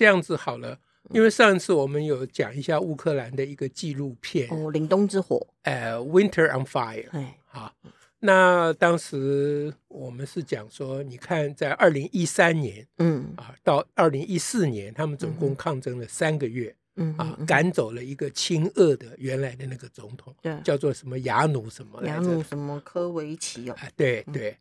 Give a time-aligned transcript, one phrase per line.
[0.00, 0.78] 这样子好了，
[1.10, 7.04] 因为上一次我们有讲一下乌克兰的一个纪录片哦，《凛冬之火》呃，《Winter on Fire》。
[7.10, 7.70] 哎，好，
[8.20, 22.14] 那当时我们是讲说，你看在二零一三年，嗯啊，到二零一四年，他们总共抗争了三个月，嗯啊，赶走了一个亲俄的原来的那个总统，对，叫做什么亚努什么来着？
[22.14, 23.74] 亚努什么科维奇哦？
[23.78, 24.56] 哎，对对。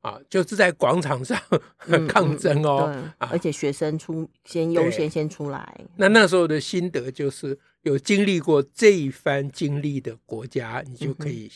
[0.00, 1.38] 啊，就是在广场上
[2.08, 5.80] 抗争哦，嗯嗯啊、而且学生出先优先先出来。
[5.96, 11.50] 那那时候的心得就是，有经历过这一番经历的国家，你就可以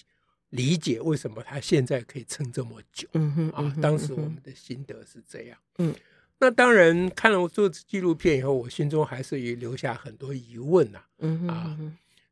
[0.51, 3.09] 理解为什么他现在可以撑这么久。
[3.15, 5.57] 嗯哼，啊，当时我们的心得是这样。
[5.79, 5.95] 嗯，
[6.39, 11.01] 那当然看了做纪录片以后，我心中还是也留下很多疑问呐。
[11.21, 11.79] 嗯哼啊，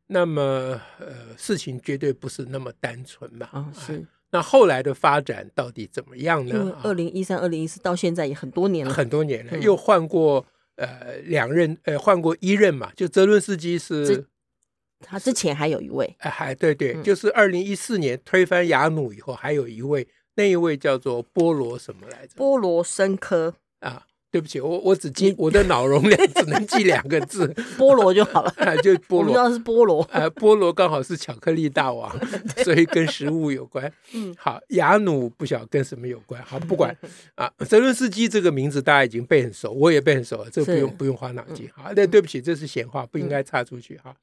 [0.08, 0.42] 那么
[0.98, 3.48] 呃，事情绝对不是那么单纯嘛。
[3.50, 4.04] 啊，是。
[4.32, 6.54] 那后来的发展到底怎么样呢？
[6.54, 10.44] 因为二零一三、二零一四到现在也很多年了，很多年了，又换过
[10.76, 14.26] 呃两任，呃换过一任嘛，就泽伦斯基是，
[15.00, 22.34] 他之前还有一位，哎，还对对，就是二零一四年推翻亚努以后，还有一位，那一位叫做波罗什么来着？
[22.36, 24.06] 波罗申科啊。
[24.32, 28.52] 对不起，我我只记我的 脑容量只能记两个字， 菠萝就好了。
[28.82, 30.02] 就菠萝，主要是菠萝。
[30.10, 32.10] 呃，菠萝刚好是巧克力大王，
[32.64, 33.92] 所以跟食物有关。
[34.14, 36.42] 嗯，好，雅努不晓得跟什么有关。
[36.42, 36.96] 好，不管
[37.34, 41.68] 啊，泽伦斯基这个名字大家已经背很熟，我也背很熟了，这个不用不用花脑筋。
[41.74, 44.16] 好，那对不起，这是闲话，不应该插出去哈。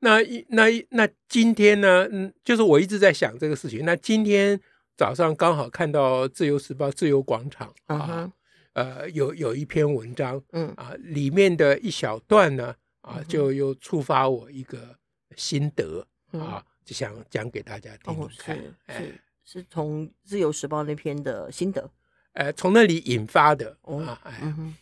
[0.00, 2.08] 那那那今天呢？
[2.10, 3.84] 嗯，就是我一直在想这个事情。
[3.84, 4.58] 那今天
[4.96, 8.30] 早上刚好看到《自由时报》自由广场啊。
[8.74, 14.98] 呃，有有一篇文章，嗯啊，里面的一小段呢，啊，就又触发我一个
[15.36, 18.56] 心得，嗯、啊，就想讲给大家听听看。
[18.58, 21.88] 哦、是是，是从《自由时报》那篇的心得，
[22.32, 23.78] 呃，从那里引发的。
[23.82, 24.76] 哦，啊，哎，嗯、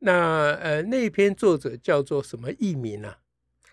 [0.00, 3.18] 那呃，那篇作者叫做什么艺名啊？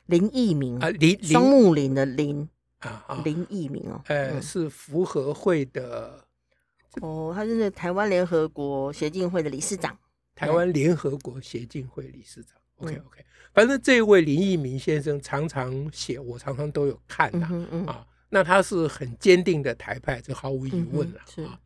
[0.06, 2.48] 林艺明啊，林双木林的林
[2.80, 6.25] 啊啊，林艺明哦，呃，是福和会的。
[7.02, 9.98] 哦，他是那台湾联合国协进会的理事长。
[10.36, 12.54] 台湾联合国协进会理事长。
[12.80, 17.50] 嗯、OK OK，反正这位林义明先生常常写，我常常都有看的、啊。
[17.52, 21.60] 嗯嗯啊，那他是很坚定的台派，这毫无疑问了、啊，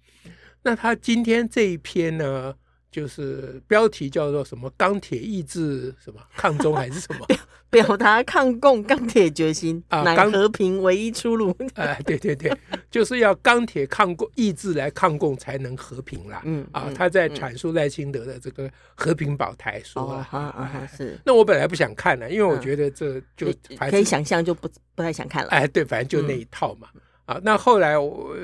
[0.62, 2.56] 那他今天这一篇呢？
[2.92, 7.26] 就是标题叫做什么“钢铁意志”什么抗中还是什么？
[7.70, 11.56] 表达抗共钢铁决心啊，乃和平唯一出路。
[11.76, 12.52] 哎、啊，对对对，
[12.90, 16.42] 就是要钢铁抗共意志来抗共才能和平啦。
[16.46, 21.20] 嗯啊，他在阐述赖清德的这个和平保台说啊啊是。
[21.24, 25.52] 那我本来不想看了，因为我觉得这就可以想象就不不太想看了。
[25.52, 26.88] 哎，对，反正就那一套嘛。
[27.26, 28.36] 啊，那后来我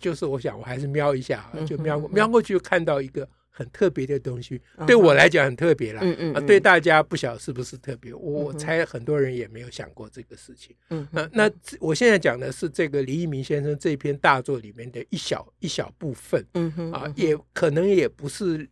[0.00, 3.28] 就是我想我还是瞄一下，就瞄过瞄过去看到一个。
[3.54, 6.00] 很特别的东西，对我来讲很特别啦。
[6.02, 8.12] 嗯嗯，啊，对大家不晓得是不是特别？
[8.14, 10.74] 我我猜很多人也没有想过这个事情。
[10.88, 16.42] 嗯，那那我现在讲的是这个李一鸣先生这篇大作里面的一小一小部分。
[16.54, 18.66] 嗯哼，啊，也可能也不是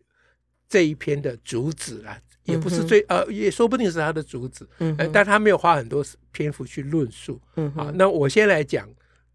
[0.67, 4.67] 这一篇的主旨啦，也不是最呃，也说不定是他的主旨。
[4.79, 6.03] 嗯，但他没有花很多
[6.33, 7.39] 篇幅去论述。
[7.57, 8.89] 嗯，啊，那我先来讲。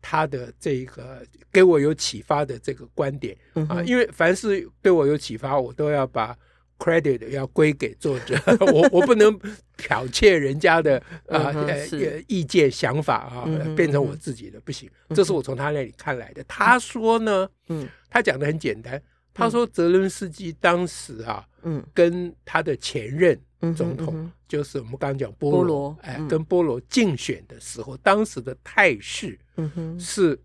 [0.07, 3.35] 他的这个给我有启发的这个观点
[3.67, 6.38] 啊，因为凡是对我有启发，我都要把
[6.77, 8.39] credit 要归给作者，
[8.71, 9.35] 我我不能
[9.77, 11.88] 剽窃人家的 啊呃
[12.27, 14.88] 意见想法啊，变成我自己的不行。
[15.16, 16.43] 这是我从他那里看来的。
[16.47, 19.01] 他说呢，嗯，他讲的很简单，
[19.35, 23.40] 他说泽伦斯基当时啊，嗯，跟他的前任。
[23.75, 29.99] 总统就是我们刚刚讲波罗，哎，跟波罗竞选的时候，当时的态势嗯哼。
[29.99, 30.40] 是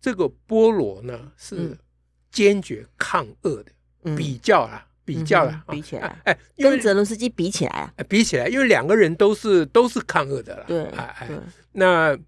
[0.00, 1.76] 这个波罗呢是
[2.30, 11.28] 坚决抗俄的，比较啦，比较啦，比起来，哎，跟泽伦斯基比起来啊，比起来，因为两个人都是都是抗俄的了，对，哎哎，
[11.72, 12.18] 那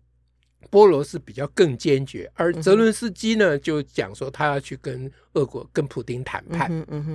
[0.74, 6.68] 波罗是比较更坚决，而泽伦斯基呢就讲说他要去跟俄国跟普丁谈判，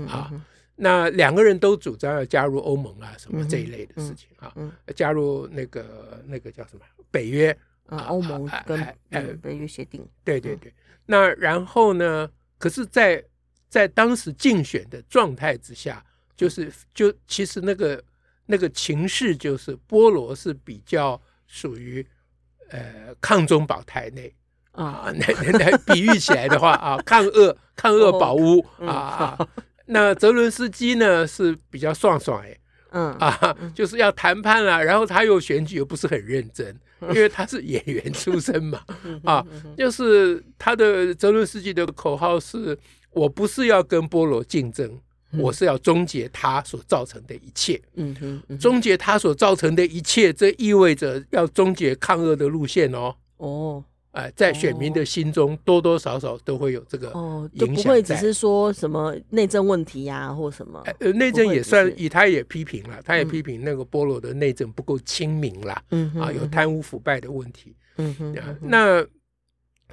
[0.07, 0.31] 啊。
[0.77, 4.56] 那两个人都主张要加入欧盟啊，什么这一类的事情啊，
[4.95, 7.51] 加入那个那个叫什么北约
[7.88, 10.07] 啊，欧盟跟呃北约协定。
[10.23, 10.73] 对对对。
[11.06, 12.29] 那然后呢？
[12.57, 13.23] 可是，在
[13.69, 18.03] 在当时竞选的状态之下，就是就其实那个
[18.45, 22.06] 那个情势就是波罗是比较属于
[22.71, 24.33] 呃抗中保台内。
[24.71, 29.38] 啊， 那那比喻起来的话啊，抗俄抗俄保乌啊，
[29.88, 32.56] 那泽伦斯基呢是比较爽爽哎。
[32.92, 36.75] 嗯啊，就是要谈判啦，然后他又选举又不是很认真，
[37.13, 38.81] 因为他是演员出身嘛，
[39.25, 39.45] 啊，
[39.77, 42.77] 就是他的泽伦斯基的口号是：
[43.12, 45.00] 我不是要跟波罗竞争，
[45.38, 47.81] 我是要终结他所造成的一切。
[47.96, 53.16] 嗯哼，终结他所造成的一切，这意味着要终结抗俄的路线哦。
[53.38, 53.84] 哦。
[54.12, 60.84] 哎，在选民的心中，多多少少都会有这个哦，就不会只是说什么内政问题呀，或什么。
[61.00, 68.36] 呃，内政也算，以他也批评了，他也批评那个波罗的内政不够亲民啦，嗯啊，有贪污腐败的问题，嗯哼。
[68.64, 69.06] 那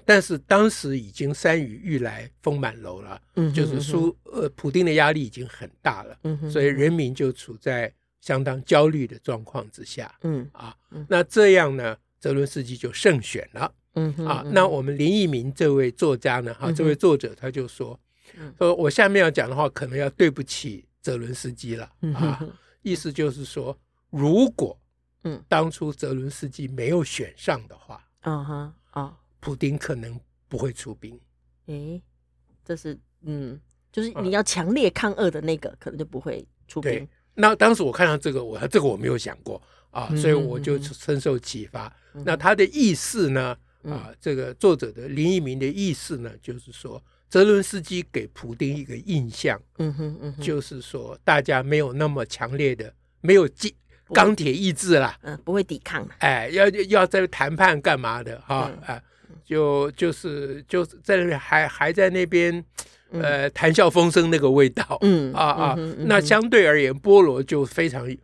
[0.06, 10.74] 但是当时已经山雨欲来风满楼了，嗯，就是苏呃普丁的压力已经很大了，嗯，所以人民就处在相当焦虑的状况之下，嗯啊，
[11.08, 13.72] 那这样呢，泽伦斯基就胜选了。
[13.98, 16.52] 嗯啊，那我们林义民这位作家呢？
[16.52, 17.98] 哈、这位作者他就说，
[18.36, 22.46] 嗯、说我下面要讲的话，可能要对不起泽伦斯基了、啊。
[22.82, 23.74] 意思就是说，
[24.10, 24.78] 如果
[25.24, 31.16] 嗯当初泽伦斯基没有选上的话，嗯哼啊，普丁可能不会出兵。
[31.66, 32.02] 诶，
[32.64, 33.60] 这是嗯，
[33.92, 36.90] 就是你要强烈抗俄的那个，可能就不会出兵。
[36.90, 39.62] 对，那当时我看到这个，我这个我没有想过
[39.92, 41.86] 啊，所以我就深受启发。
[42.14, 43.56] 嗯、那他的意思呢？
[43.84, 59.00] 啊，这个作者的林一鸣的意思呢，就是说，泽伦斯基给普丁一个印象，嗯哼，嗯哼，就是说，大家没有那么强烈的，没有钢钢铁意志啦，嗯，不会抵抗，哎，要要在谈判干嘛的哈，啊，
[59.44, 62.64] 就就是就在那边还还在那边，
[63.10, 68.14] 呃，谈笑风生那个味道，嗯啊啊，那相对而言，菠萝就非常。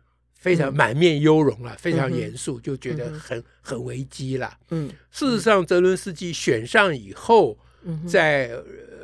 [0.43, 4.53] 非常满面忧容了，非常严肃，就觉得很很危机了。
[4.71, 7.57] 嗯，事实上，泽伦斯基选上以后，
[8.05, 8.49] 在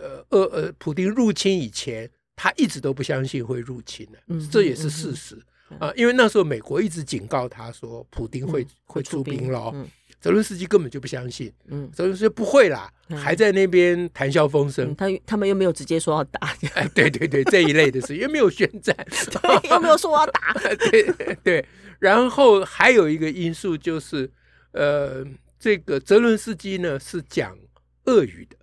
[0.02, 4.20] 呃呃呃普丁入侵以前，他一直都不相信会入侵的，
[4.52, 5.38] 这也是事实
[5.80, 5.90] 啊。
[5.96, 9.74] 因为那时候美国一直警告他说，普丁会会出兵了。
[10.20, 14.94] 泽伦斯基根本就不相信，嗯，泽伦斯基不会啦，还在那边谈笑风生。
[14.96, 18.96] 他他们又没有直接说要打， 哎，对对对，这一类的事又没有宣战，
[19.72, 20.54] 又没有说要打，
[20.92, 21.66] 对对。
[22.00, 24.30] 然后还有一个因素就是，
[24.72, 25.26] 呃，
[25.60, 27.58] 这个泽伦斯基呢是讲
[28.06, 28.58] 俄语的，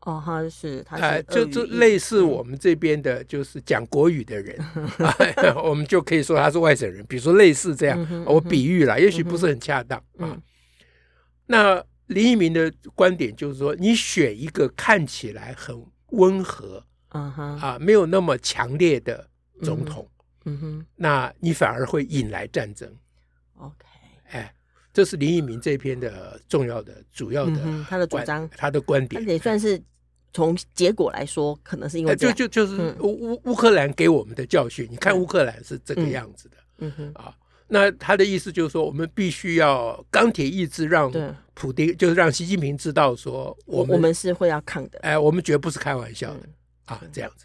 [0.00, 4.56] 哦，他是他就就类似我们这边的，就是讲国语的人，
[5.62, 7.04] 我们就可以说他是外省人。
[7.08, 10.36] 比如说类似这样，我比喻了，也许不是很恰当啊。
[11.46, 17.58] 那林义民的观点就是说，你选一个看起来很温和，uh huh.
[17.58, 19.28] 啊，没有那么强烈的
[19.62, 20.08] 总统，
[20.44, 20.84] 嗯哼、uh，huh.
[20.96, 22.88] 那你反而会引来战争。
[23.56, 23.74] OK，
[24.28, 24.54] 哎，
[24.92, 27.84] 这是林义民这篇的重要的、主要的、uh.
[27.88, 29.80] 他的主张，他的观点，也算是
[30.32, 34.86] 从结果来说，可能是因为就就就是乌乌乌克兰给我们的教训。
[34.90, 37.18] 你看乌克兰是这个样子的，嗯哼、uh.
[37.18, 37.36] 啊。
[37.68, 41.10] 那他的意思就是说，我们必须要钢铁意志，让
[41.52, 45.00] 普丁，就是让习近平知道说，我们我们是会要抗的。
[45.00, 46.54] 哎，我们绝不是开玩笑的、嗯、
[46.84, 47.44] 啊，这样子。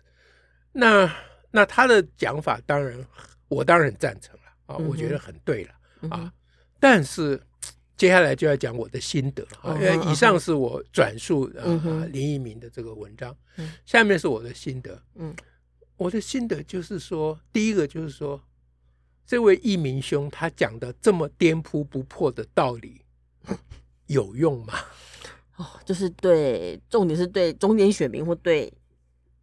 [0.71, 1.11] 那
[1.49, 3.03] 那他的讲法，当然
[3.47, 5.71] 我当然赞成了啊，我觉得很对了、
[6.01, 6.33] 嗯、啊。
[6.79, 7.41] 但是
[7.97, 15.01] 接下来就要讲我的心得啊，因为以上是我转述、啊林义民的这个文章，嗯、下面是我的心得。
[15.15, 15.35] 嗯，
[15.97, 18.39] 我的心得就是说，第一个就是说。
[19.31, 22.99] 这位义民兄他讲的这么颠扑不破的道理
[24.07, 24.73] 有用吗？
[25.55, 28.69] 哦，就是对，重点是对中间选民或对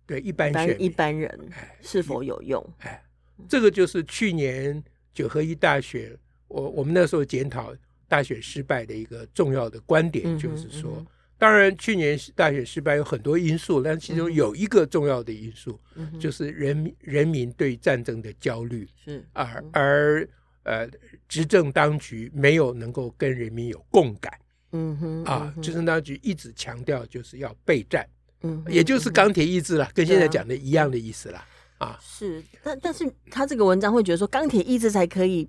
[0.04, 2.62] 对一般选一般人是否有用？
[2.80, 3.02] 哎，
[3.48, 6.14] 这个就是去年九合一大选，
[6.48, 7.74] 我我们那时候检讨
[8.06, 10.92] 大选失败的一个重要的观点，就是说。
[10.98, 11.06] 嗯
[11.38, 19.24] 当然，去年大选失败有很多因素，但其中有一个重要的因素，嗯、就是人民人民对战争的焦虑，是。
[19.32, 20.28] 而而
[20.64, 20.90] 呃，
[21.28, 24.32] 执政当局没有能够跟人民有共感，
[24.72, 28.04] 嗯哼，啊，执政当局一直强调就是要备战，
[28.42, 31.44] 嗯，也就是钢铁意志了，跟现在讲的一样的意思了，
[31.78, 35.48] 啊，是，但但是他这个文章会觉得说钢铁意志才可以。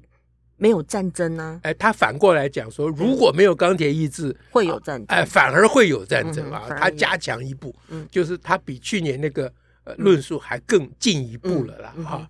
[0.60, 1.60] 没有战争呢？
[1.64, 5.06] 哎，他反过来讲说，如果没有钢铁意志，会有战争。
[5.08, 6.68] 哎，反而会有战争啊！
[6.78, 7.74] 他加强一步，
[8.12, 9.52] 就是他比去年那个
[9.86, 11.96] 呃论述还更进一步了啦。
[12.04, 12.30] 哈，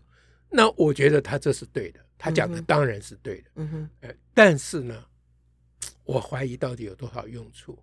[0.49, 3.49] 那我觉得他这是对的，他讲的当然是对的。
[3.55, 4.95] 嗯哼，哎但是呢，
[6.05, 7.77] 我怀疑到底有多少用处？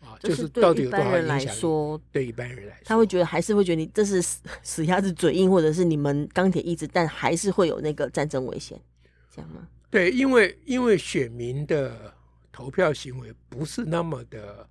[0.00, 8.76] 啊，就是到底有多少影响说，对一般人来说，他会觉得还是会觉得你这是死死鸭子嘴硬，或者是你们钢铁意志，但还是会有那个战争危险，
[9.34, 9.66] 这样吗？
[9.90, 12.12] 对，因为因为选民的
[12.52, 14.68] 投票行为不是那么的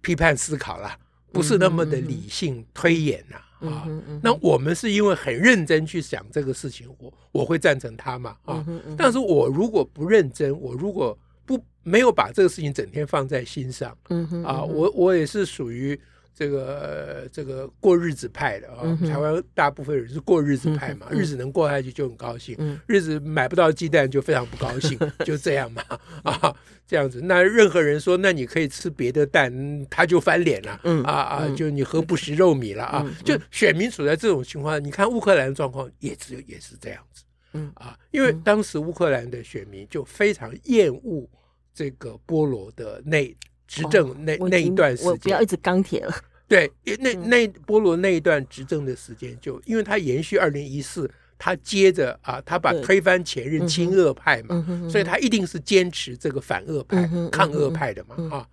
[0.00, 0.98] 批判思考啦，
[1.32, 3.36] 不是那么的理性推演呐。
[3.68, 3.86] 啊，
[4.22, 8.64] 那我们是因为很认真去想这个事情，我我会赞成他嘛啊。
[8.96, 13.96] 但是我如果不认真，我如果不没有把这个事情整天放在心上，
[14.44, 15.98] 啊，我我也是属于。
[16.38, 25.82] 这个这个过日子派的啊，嗯、台湾大部分人是过日子派嘛，嗯、日子能过下去就很高兴，嗯、日子买不到鸡蛋就非常不高兴，就这样嘛
[26.22, 26.54] 啊，
[26.86, 27.20] 这样子。
[27.24, 29.52] 那任何人说，那你可以吃别的蛋，
[29.90, 33.02] 他就翻脸了，嗯、啊啊，就你何不食肉糜了啊？
[33.04, 41.28] 嗯、就选民处在这种情况，你看乌克兰的状况也只有也是这样子，嗯啊，因为当时乌克兰的选民就非常厌恶
[41.74, 46.14] 这个波罗的那执政那、哦、那一段时间，不要一直钢铁了。
[46.48, 58.48] 对，那那波罗那一段执政的时间，就因为他延续二零一四，他接着啊，他把推翻前任亲俄派嘛，所以他一定是坚持这个反俄派、抗俄派的嘛啊。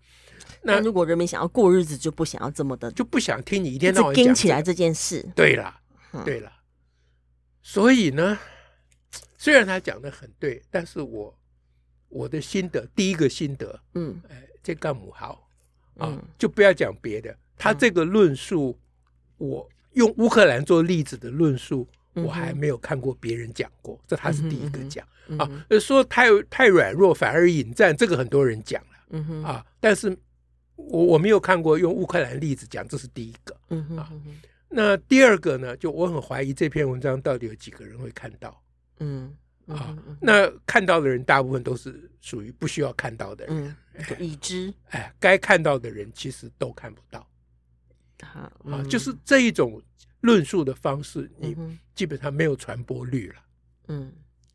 [0.61, 5.25] 那如果人民想要过日子，就不想要这么的，就不想听你一天到晚讲起来这件事。
[5.33, 5.73] 对了，
[6.25, 6.51] 对了，
[7.61, 8.37] 所以呢，
[9.37, 11.33] 虽然他讲的很对，但是我
[12.09, 15.47] 我的心得，第一个心得，嗯，哎，这干母好
[15.97, 17.33] 啊，就不要讲别的。
[17.57, 18.77] 他这个论述，
[19.37, 25.05] 我用乌克兰做例子的论述，我还没有看过别人讲过，这他是第一个讲。
[25.37, 25.49] 啊。
[25.79, 29.45] 说太太软弱反而引战，这个很多人讲了。
[29.47, 30.15] 啊，但是
[30.75, 33.55] 我我没有看过用乌克兰例子讲，这是第一个。
[33.97, 34.11] 啊。
[34.67, 38.61] 那第二个呢，就我很怀疑这篇文章到底有几个人会看到，
[38.99, 39.33] 嗯
[39.67, 43.75] 啊，那看到的人大部分都是属于不需要看到的人，
[44.19, 44.73] 已知。
[44.89, 47.25] 哎，该看到的人其实都看不到。
[48.21, 49.81] 啊，嗯、就是这一种
[50.21, 51.55] 论述的方式，你
[51.93, 53.35] 基本上没有传播率了。
[53.87, 54.11] 嗯，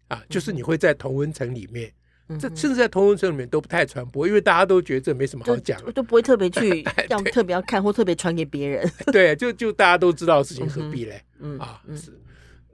[0.08, 1.92] 啊，就是你会在同温层里面，
[2.28, 8.90] 嗯、这甚至在同温层里面都不太传播，因为大家都觉得这没什么好讲，我都不会特别去 要特别要看或特别传给别人。
[9.12, 11.22] 对，就就大家都知道的事情，何必嘞？
[11.38, 12.18] 嗯，啊，是，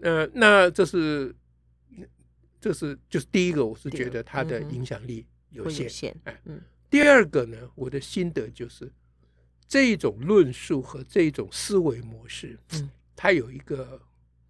[0.01, 1.35] 呃，那这是，
[2.61, 5.85] 这是就是第一个，我是觉得它的影响力有限。
[5.85, 8.91] 有限，哎，嗯，第二个呢，我的心得就是。
[9.69, 14.01] 这一种论述和这一种思维模式，嗯，它有一个，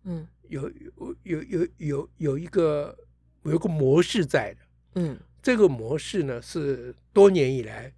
[0.04, 2.96] 嗯，有有有有有有一个
[3.44, 4.61] 有一个模式在的，
[4.96, 7.92] 嗯，这个模式呢是多年以来，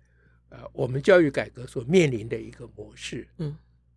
[0.51, 3.57] 呃，我们教育改革所面临的一个模式，嗯，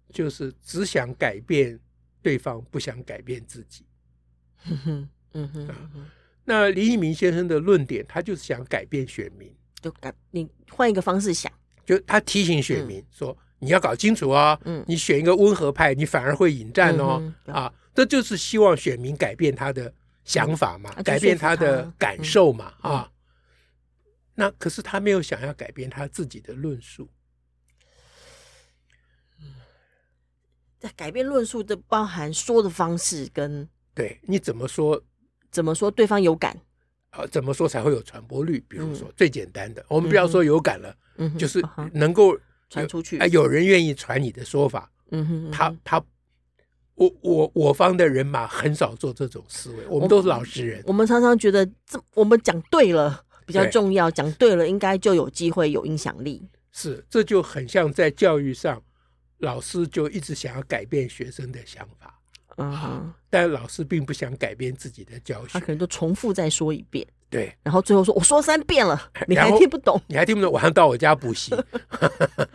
[0.10, 1.80] 就是只想改变
[2.24, 3.86] 对方，不想改变自己，
[4.66, 5.90] 嗯哼，嗯哼，啊，
[6.44, 11.52] 那李义民先生的论点，他就是想改变选民，就改你换一个方式想。
[11.86, 17.22] 就他提醒选民说：“你要搞清楚啊，你选一个温和派，你反而会引战哦。
[17.46, 22.74] 啊，这就是希望选民改变他的想法嘛，改变他的感受嘛。
[22.82, 23.12] 啊，
[24.36, 27.10] 那可是他没有想要改变他自己的论述。
[30.80, 35.00] 在改变论述的包含说的方式跟对你怎么说，
[35.52, 36.58] 怎么说对方有感。”
[37.12, 38.64] 啊，怎么说才会有传播率？
[38.68, 40.96] 比如说最简单的，我们不要说有感了，
[41.38, 41.62] 就是
[41.94, 42.38] 能够
[42.70, 44.90] 传出去，啊，有人愿意传你的说法。
[45.12, 46.04] 嗯哼，他他，
[46.96, 50.82] 我我我方的人马很少做这种思维，我们都是老实人。
[50.86, 56.42] 我们常常觉得这我们讲对了比较重要，讲对了应该就有机会有影响力。
[56.72, 58.82] 是，这就很像在教育上，
[59.40, 62.21] 老师就一直想要改变学生的想法。
[62.66, 63.16] 啊！
[63.30, 67.08] 但老师并不想改变自己的教学，他可能都重复再说一遍。
[67.30, 70.02] 对，然后最后说：“我说三遍了，你还听不懂？
[70.08, 70.52] 你还听不懂？
[70.52, 71.56] 晚上到我家补习。”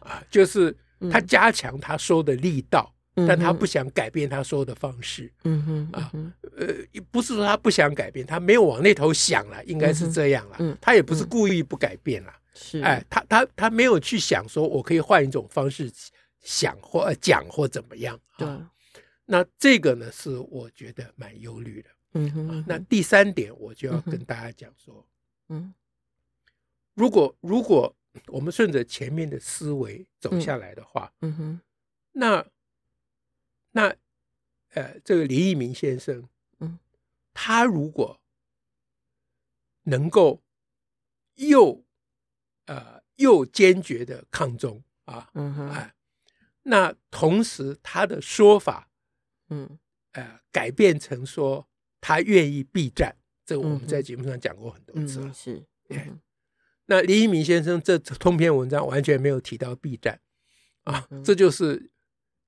[0.00, 0.76] 啊，就是
[1.10, 5.32] 他加强他说的力道，但他不想改变他说的方式。
[5.44, 6.10] 嗯哼，啊，
[6.56, 6.66] 呃，
[7.12, 10.56] 不是说他不想改变，他没有往那头想了，应该是这样了。
[10.58, 12.32] 嗯，他也不是故意不改变了。
[12.54, 15.88] 是，哎，他他他没有去想说我可以换一种方式
[16.42, 18.18] 想或讲或怎么样。
[18.36, 18.48] 对。
[19.30, 21.90] 那这个呢，是我觉得蛮忧虑的。
[22.14, 22.64] 嗯哼，嗯哼。
[22.66, 25.06] 那第三点，我就要跟大家讲说，
[25.50, 25.74] 嗯，
[26.94, 27.94] 如果如果
[28.28, 31.60] 我们顺着前面的思维走下来的话，嗯，嗯哼，
[32.12, 32.46] 那
[33.72, 33.94] 那
[34.70, 36.26] 呃，这个李义民先生，
[36.60, 36.78] 嗯，
[37.34, 38.22] 他如果
[39.82, 40.42] 能够
[41.34, 41.84] 又
[42.64, 45.94] 呃又坚决的抗中啊，嗯哼，哎，
[46.62, 48.87] 那同时他的说法。
[49.50, 49.78] 嗯，
[50.12, 51.66] 呃，改变成说
[52.00, 53.14] 他愿意避战，
[53.44, 55.32] 这个我们在节目上讲过很多次了。
[55.32, 55.62] 是，
[56.86, 60.20] 那林一鸣先生这通篇文章完全没有提到避战
[60.84, 61.90] 啊，嗯、这就是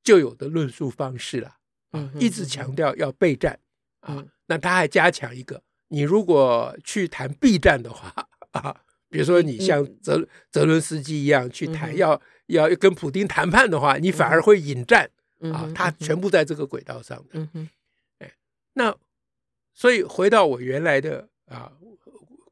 [0.03, 1.57] 旧有的论述方式了
[1.91, 3.61] 啊，一直强调要备战
[4.01, 4.27] 啊。
[4.47, 8.13] 那他还加强一个，你如果去谈避战的话
[8.53, 15.11] 啊，比如说你像泽泽伦斯基一样去谈要要跟普丁谈判的话，你反而会引战
[15.53, 15.71] 啊。
[15.75, 17.31] 它全部在这个轨道上的。
[17.33, 17.69] 嗯哼，
[18.19, 18.37] 哎，
[18.75, 18.97] 那
[19.73, 21.73] 所以回到我原来的啊。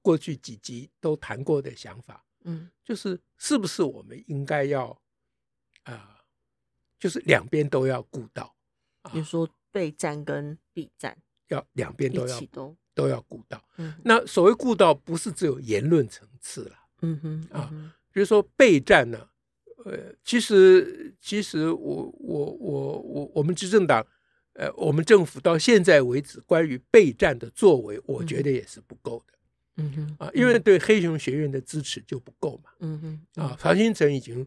[0.01, 4.87] 过去几集都谈过的想法，嗯，就是是不是我们应该要
[5.83, 6.09] 啊、呃，
[6.99, 8.57] 就是两边都要顾到，
[9.13, 11.15] 比如说备战跟避战，
[11.49, 13.63] 要两边都要都都要顾到。
[13.77, 17.71] 嗯，那所谓顾到，不是只有言论层次了，嗯哼啊，
[18.11, 19.29] 比如说备战呢，
[19.85, 24.05] 呃，其实其实我我我我我们执政党，
[24.55, 29.35] 呃，我们政府到现在为止关于备战的作为，我觉得也是不够的。
[29.81, 32.71] 嗯哼啊，因为对黑熊学院的支持就不够嘛。
[32.81, 34.45] 嗯哼啊，曹新成已经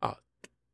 [0.00, 0.18] 啊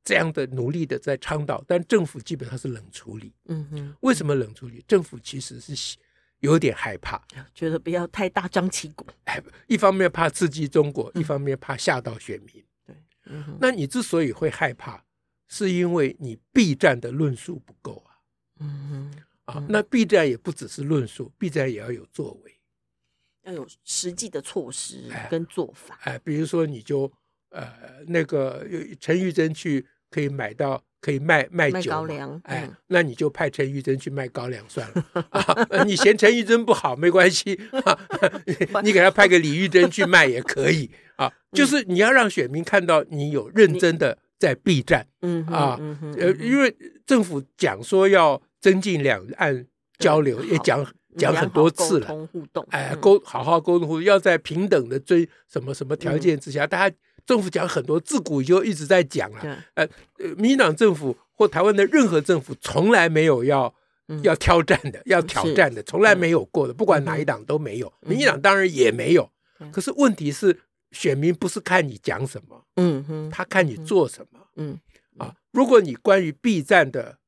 [0.03, 3.35] 这样的努力的在倡导，但政府基本上是冷处理。
[3.45, 4.83] 嗯哼，为什么冷处理？
[4.89, 5.99] 政府其实是
[6.41, 7.23] 有点害怕，
[7.55, 9.07] 觉得不要太大张旗鼓。
[9.25, 12.65] 哎，一方面怕刺激中国，一方面怕吓到选民。
[13.29, 15.05] 对，嗯，那你之所以会害怕，
[15.47, 18.17] 是因为你避战的论述不够啊。
[18.61, 19.13] 嗯
[19.45, 22.55] 哼，啊，那避战也不只是论述，避战也要有作为。
[23.43, 27.11] 要有实际的措施跟做法，哎，哎，比如说你就
[27.51, 28.67] 呃那个
[29.01, 35.85] 陈玉珍去可以买到可以卖卖酒，卖高粱，哎，嗯、那你就派陈玉珍去卖高粱算了 啊。
[35.85, 37.99] 你嫌陈玉珍不好没关系， 啊、
[38.83, 41.33] 你给他派个李玉珍去卖也可以啊。
[41.53, 45.79] 就是你要让选民看到你有认真的在避战，嗯啊，
[46.19, 46.75] 呃，因为
[47.07, 49.67] 政府讲说要增进两岸
[49.99, 50.87] 交流，也讲。
[51.17, 56.97] 讲很多次了，沟通互动，哎，沟好好沟通互动，要在平等的追什么什么条件之下，嗯、大家
[57.29, 59.65] 政府讲很多，自古就一直在讲了。
[59.75, 59.87] 呃、
[60.19, 63.73] 嗯，民进党政府或台湾的任何政府从来没有要、
[64.09, 69.31] 嗯、要挑战的，要挑战的，从来没有过的，不管哪一党都没有，嗯、民进党当然也没有。
[69.61, 70.59] 嗯、可是问题是，
[70.93, 74.81] 选民不是看你讲什么，嗯哼，他看你做什么，嗯，
[75.19, 77.19] 啊，如果你关于避战的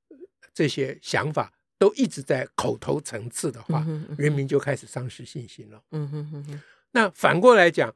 [0.55, 1.53] 这些想法。
[1.81, 3.83] 都一直在口头层次的话，
[4.19, 5.81] 人民就开始丧失信心了。
[5.93, 6.61] 嗯哼哼哼。
[6.91, 7.91] 那反过来讲，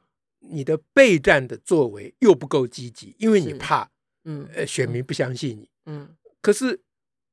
[0.50, 3.90] 你的备战的作为又不够积极，因为你怕，
[4.24, 5.68] 嗯，呃，选民不相信你。
[5.86, 6.16] 嗯。
[6.40, 6.80] 可是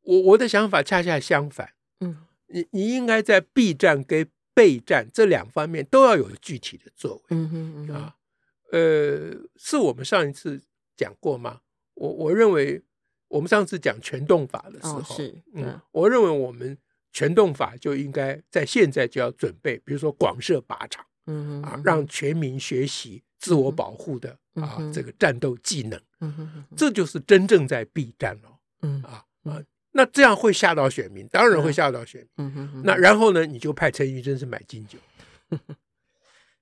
[0.02, 1.74] 我我的想法恰恰相反。
[2.00, 2.26] 嗯。
[2.48, 7.22] 你你应该在避战跟备战这两方面都要有具体的作为。
[7.30, 8.16] 嗯哼嗯啊，
[8.72, 10.62] 呃，是我们上一次
[10.96, 11.62] 讲过吗？
[11.96, 12.84] 我我认为。
[13.32, 16.78] 我们上次讲全动法的时候，哦、是嗯，我认为我们
[17.14, 26.02] 全动法就应该在现在就要准备，比如说广设靶场，嗯哼啊，让全民学习自我保护的、嗯、啊这个战斗技能，
[26.76, 34.98] 这就是真正在避战了，嗯啊啊，那这样会吓到选民，当然会吓到选民，嗯哼，那然后呢，你就派陈玉珍是买金酒，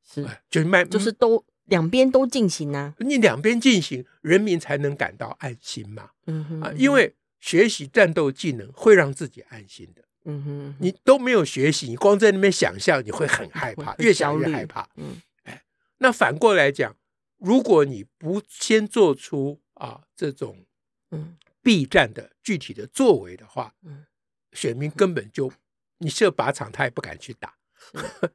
[0.04, 1.46] 是，就是卖，就是都。
[1.70, 6.10] 两边都进行呢、啊，你两边进行，人民才能感到安心嘛。
[6.26, 10.02] 嗯哼，啊，因为学习战斗技能会让自己安心的。
[10.26, 14.88] 嗯哼，你都没有学习，你光在那边想象，你会很害怕， 越想越害怕。
[14.96, 15.64] 嗯，哎，
[16.00, 16.96] 那反过来讲，
[17.38, 20.66] 如果你不先做出啊这种
[21.12, 21.36] 嗯。
[21.62, 24.06] 避战的具体的作为的话，嗯，
[24.54, 25.52] 选民根本就
[25.98, 27.54] 你设靶场，他也不敢去打。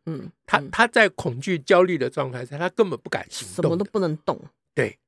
[0.05, 4.39] 嗯， 他他在恐惧、焦虑的状态下，他根本不敢行动，什么都不能动。
[4.75, 4.99] 对，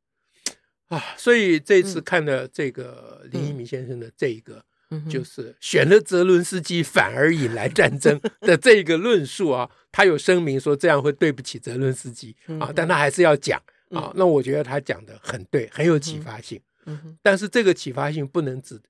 [0.89, 4.65] 啊，所以这次看了这个林义明先生的这一个，
[5.09, 14.13] 就是选了泽伦斯基反而引来战争 的这个论述啊，他有声明说这样会对不起泽伦斯基啊，但他还是要讲啊。
[14.17, 16.61] 那我觉得他讲的很对，很有启发性。
[16.85, 18.81] 嗯，但是这个启发性不能只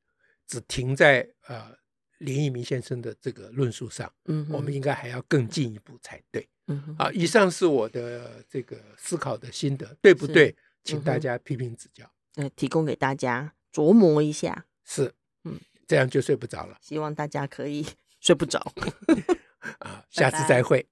[0.47, 1.75] 只停在呃。
[2.21, 6.49] 林义明先生的这个论述上，嗯，我们应该还要更进一步才对。
[6.67, 10.57] 嗯哼，啊，以上是我的这个思考的心得，对不对？
[10.83, 12.11] 请大家批评指教。
[12.37, 14.65] 嗯，提供给大家琢磨一下。
[14.83, 15.13] 是，嗯，
[15.87, 16.77] 这样就睡不着了。
[16.81, 17.87] 希望大家可以
[18.21, 18.61] 睡不着。
[19.81, 20.85] 啊，下次再会。